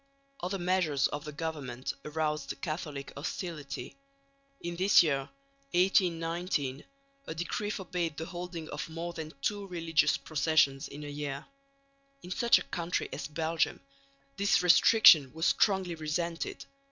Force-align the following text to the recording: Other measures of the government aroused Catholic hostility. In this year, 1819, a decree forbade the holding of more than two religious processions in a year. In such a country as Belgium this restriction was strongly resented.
Other 0.41 0.57
measures 0.57 1.05
of 1.09 1.25
the 1.25 1.31
government 1.31 1.93
aroused 2.03 2.59
Catholic 2.61 3.13
hostility. 3.15 3.95
In 4.59 4.75
this 4.75 5.03
year, 5.03 5.29
1819, 5.73 6.83
a 7.27 7.35
decree 7.35 7.69
forbade 7.69 8.17
the 8.17 8.25
holding 8.25 8.67
of 8.69 8.89
more 8.89 9.13
than 9.13 9.31
two 9.43 9.67
religious 9.67 10.17
processions 10.17 10.87
in 10.87 11.03
a 11.03 11.07
year. 11.07 11.45
In 12.23 12.31
such 12.31 12.57
a 12.57 12.63
country 12.63 13.09
as 13.13 13.27
Belgium 13.27 13.79
this 14.37 14.63
restriction 14.63 15.31
was 15.33 15.45
strongly 15.45 15.93
resented. 15.93 16.65